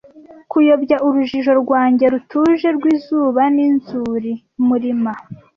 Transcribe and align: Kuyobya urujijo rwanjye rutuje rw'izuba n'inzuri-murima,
Kuyobya 0.51 0.97
urujijo 1.07 1.51
rwanjye 1.61 2.05
rutuje 2.13 2.67
rw'izuba 2.77 3.43
n'inzuri-murima, 3.55 5.11